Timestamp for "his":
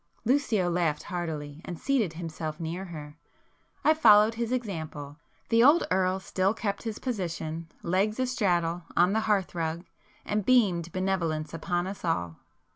4.33-4.51, 6.81-6.97